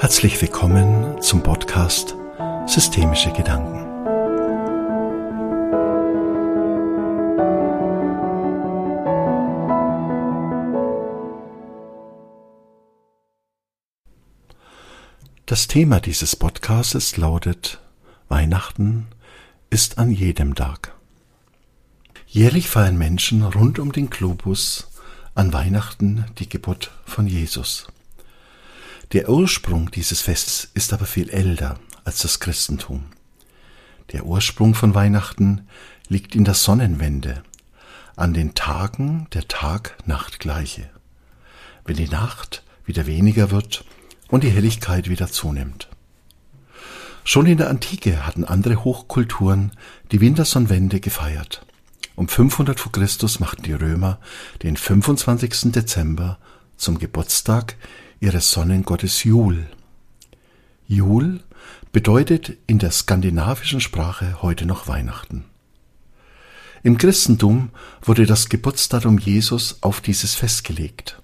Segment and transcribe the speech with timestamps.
[0.00, 2.14] Herzlich willkommen zum Podcast
[2.66, 3.84] Systemische Gedanken.
[15.46, 17.80] Das Thema dieses Podcasts lautet
[18.28, 19.08] Weihnachten
[19.68, 20.94] ist an jedem Tag.
[22.28, 24.92] Jährlich feiern Menschen rund um den Globus
[25.34, 27.88] an Weihnachten die Geburt von Jesus.
[29.12, 33.06] Der Ursprung dieses Festes ist aber viel älter als das Christentum.
[34.12, 35.66] Der Ursprung von Weihnachten
[36.08, 37.42] liegt in der Sonnenwende,
[38.16, 40.90] an den Tagen der Tag-Nacht-Gleiche,
[41.86, 43.86] wenn die Nacht wieder weniger wird
[44.28, 45.88] und die Helligkeit wieder zunimmt.
[47.24, 49.72] Schon in der Antike hatten andere Hochkulturen
[50.12, 51.64] die Wintersonnenwende gefeiert.
[52.14, 54.18] Um 500 vor Christus machten die Römer
[54.62, 55.72] den 25.
[55.72, 56.38] Dezember
[56.76, 57.76] zum Geburtstag
[58.20, 59.66] ihres Sonnengottes Jul.
[60.86, 61.40] Jul
[61.92, 65.44] bedeutet in der skandinavischen Sprache heute noch Weihnachten.
[66.82, 67.70] Im Christentum
[68.02, 71.20] wurde das Geburtsdatum Jesus auf dieses Fest gelegt.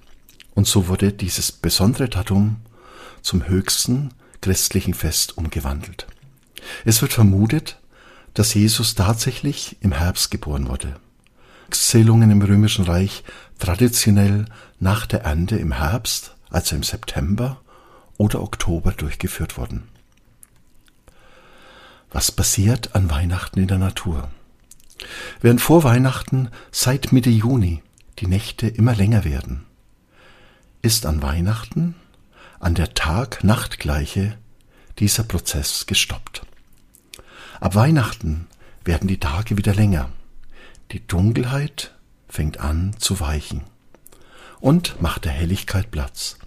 [0.54, 2.56] Und so wurde dieses besondere Datum
[3.22, 6.06] zum höchsten christlichen Fest umgewandelt.
[6.84, 7.78] Es wird vermutet,
[8.34, 10.96] dass Jesus tatsächlich im Herbst geboren wurde.
[11.70, 13.24] Zählungen im Römischen Reich
[13.58, 14.44] traditionell
[14.80, 17.60] nach der Ernte im Herbst also im September
[18.16, 19.88] oder Oktober durchgeführt wurden.
[22.10, 24.30] Was passiert an Weihnachten in der Natur?
[25.40, 27.82] Während vor Weihnachten seit Mitte Juni
[28.20, 29.66] die Nächte immer länger werden,
[30.80, 31.96] ist an Weihnachten,
[32.60, 34.38] an der Tag-Nacht-Gleiche,
[35.00, 36.46] dieser Prozess gestoppt.
[37.58, 38.46] Ab Weihnachten
[38.84, 40.10] werden die Tage wieder länger.
[40.92, 41.94] Die Dunkelheit
[42.28, 43.62] fängt an zu weichen
[44.60, 46.38] und macht der Helligkeit Platz.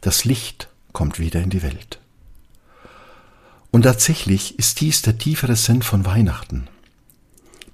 [0.00, 1.98] Das Licht kommt wieder in die Welt.
[3.70, 6.68] Und tatsächlich ist dies der tiefere Sinn von Weihnachten.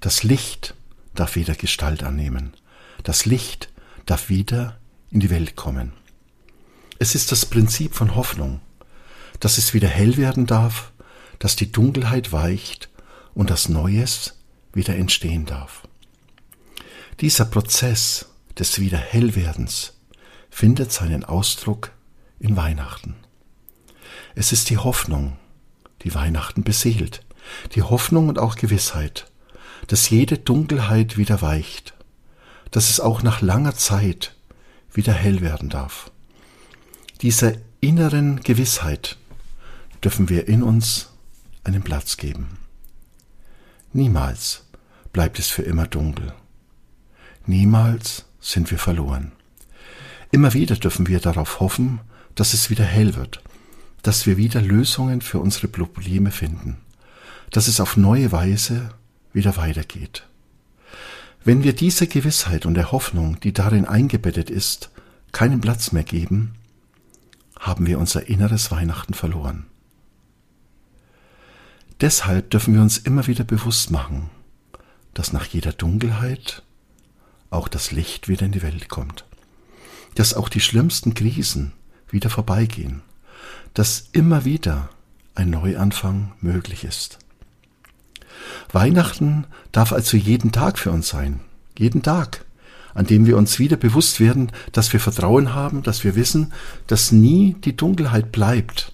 [0.01, 0.73] Das Licht
[1.13, 2.53] darf wieder Gestalt annehmen.
[3.03, 3.69] Das Licht
[4.05, 4.77] darf wieder
[5.11, 5.93] in die Welt kommen.
[6.99, 8.59] Es ist das Prinzip von Hoffnung,
[9.39, 10.91] dass es wieder hell werden darf,
[11.39, 12.89] dass die Dunkelheit weicht
[13.33, 14.39] und das Neues
[14.73, 15.87] wieder entstehen darf.
[17.21, 19.93] Dieser Prozess des Wiederhellwerdens
[20.49, 21.91] findet seinen Ausdruck
[22.39, 23.15] in Weihnachten.
[24.35, 25.37] Es ist die Hoffnung,
[26.03, 27.21] die Weihnachten beseelt,
[27.73, 29.31] die Hoffnung und auch Gewissheit,
[29.87, 31.93] dass jede Dunkelheit wieder weicht,
[32.71, 34.35] dass es auch nach langer Zeit
[34.91, 36.11] wieder hell werden darf.
[37.21, 39.17] Dieser inneren Gewissheit
[40.03, 41.09] dürfen wir in uns
[41.63, 42.57] einen Platz geben.
[43.93, 44.65] Niemals
[45.13, 46.33] bleibt es für immer dunkel.
[47.45, 49.31] Niemals sind wir verloren.
[50.31, 52.01] Immer wieder dürfen wir darauf hoffen,
[52.35, 53.41] dass es wieder hell wird,
[54.03, 56.77] dass wir wieder Lösungen für unsere Probleme finden,
[57.49, 58.89] dass es auf neue Weise
[59.33, 60.27] wieder weitergeht.
[61.43, 64.89] Wenn wir dieser Gewissheit und der Hoffnung, die darin eingebettet ist,
[65.31, 66.55] keinen Platz mehr geben,
[67.59, 69.65] haben wir unser inneres Weihnachten verloren.
[72.01, 74.29] Deshalb dürfen wir uns immer wieder bewusst machen,
[75.13, 76.63] dass nach jeder Dunkelheit
[77.49, 79.25] auch das Licht wieder in die Welt kommt,
[80.15, 81.73] dass auch die schlimmsten Krisen
[82.09, 83.01] wieder vorbeigehen,
[83.73, 84.89] dass immer wieder
[85.35, 87.19] ein Neuanfang möglich ist.
[88.71, 91.39] Weihnachten darf also jeden Tag für uns sein,
[91.77, 92.45] jeden Tag,
[92.93, 96.53] an dem wir uns wieder bewusst werden, dass wir Vertrauen haben, dass wir wissen,
[96.87, 98.93] dass nie die Dunkelheit bleibt,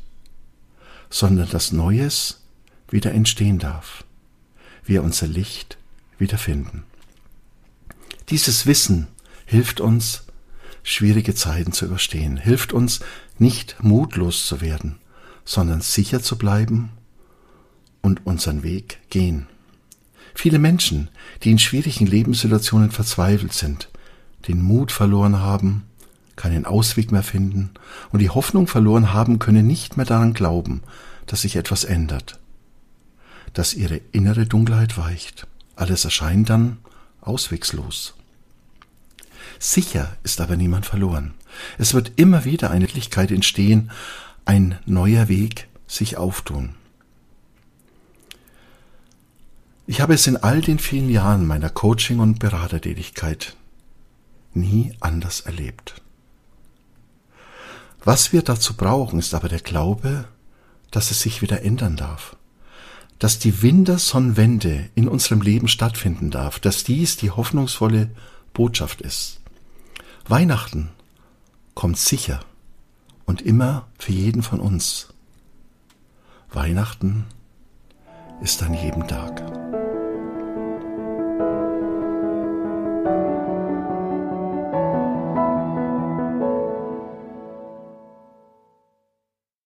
[1.10, 2.42] sondern dass Neues
[2.90, 4.04] wieder entstehen darf,
[4.84, 5.78] wir unser Licht
[6.18, 6.84] wiederfinden.
[8.30, 9.08] Dieses Wissen
[9.46, 10.24] hilft uns,
[10.84, 13.02] schwierige Zeiten zu überstehen, hilft uns
[13.38, 14.98] nicht mutlos zu werden,
[15.46, 16.92] sondern sicher zu bleiben
[18.02, 19.48] und unseren Weg gehen.
[20.34, 21.10] Viele Menschen,
[21.44, 23.90] die in schwierigen Lebenssituationen verzweifelt sind,
[24.48, 25.84] den Mut verloren haben,
[26.36, 27.72] keinen Ausweg mehr finden
[28.12, 30.82] und die Hoffnung verloren haben, können nicht mehr daran glauben,
[31.28, 32.40] dass sich etwas ändert,
[33.54, 35.48] dass ihre innere Dunkelheit weicht.
[35.76, 36.78] Alles erscheint dann
[37.20, 38.16] auswegslos.
[39.64, 41.36] Sicher ist aber niemand verloren.
[41.78, 43.92] Es wird immer wieder eine Möglichkeit entstehen,
[44.44, 46.74] ein neuer Weg sich auftun.
[49.86, 53.56] Ich habe es in all den vielen Jahren meiner Coaching- und Beratertätigkeit
[54.56, 56.02] nie anders erlebt.
[58.04, 60.28] Was wir dazu brauchen, ist aber der Glaube,
[60.90, 62.36] dass es sich wieder ändern darf,
[63.20, 68.10] dass die Wintersonnenwende in unserem Leben stattfinden darf, dass dies die hoffnungsvolle
[68.54, 69.41] Botschaft ist.
[70.28, 70.92] Weihnachten
[71.74, 72.40] kommt sicher
[73.26, 75.14] und immer für jeden von uns.
[76.52, 77.26] Weihnachten
[78.42, 79.81] ist an jedem Tag.